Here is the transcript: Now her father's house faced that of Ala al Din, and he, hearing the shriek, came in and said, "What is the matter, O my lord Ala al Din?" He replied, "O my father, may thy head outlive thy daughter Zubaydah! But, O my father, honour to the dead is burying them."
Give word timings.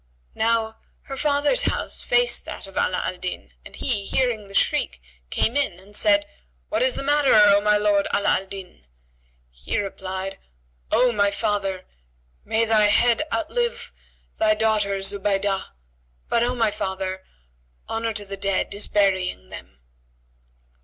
Now 0.33 0.79
her 1.03 1.15
father's 1.15 1.65
house 1.65 2.01
faced 2.01 2.43
that 2.45 2.65
of 2.65 2.75
Ala 2.75 3.03
al 3.05 3.17
Din, 3.17 3.53
and 3.63 3.75
he, 3.75 4.07
hearing 4.07 4.47
the 4.47 4.55
shriek, 4.55 4.99
came 5.29 5.55
in 5.55 5.79
and 5.79 5.95
said, 5.95 6.25
"What 6.69 6.81
is 6.81 6.95
the 6.95 7.03
matter, 7.03 7.35
O 7.35 7.61
my 7.61 7.77
lord 7.77 8.07
Ala 8.11 8.39
al 8.39 8.47
Din?" 8.47 8.87
He 9.51 9.77
replied, 9.77 10.39
"O 10.91 11.11
my 11.11 11.29
father, 11.29 11.85
may 12.43 12.65
thy 12.65 12.85
head 12.85 13.21
outlive 13.31 13.93
thy 14.39 14.55
daughter 14.55 14.99
Zubaydah! 15.03 15.65
But, 16.29 16.41
O 16.41 16.55
my 16.55 16.71
father, 16.71 17.23
honour 17.87 18.13
to 18.13 18.25
the 18.25 18.37
dead 18.37 18.73
is 18.73 18.87
burying 18.87 19.49
them." 19.49 19.79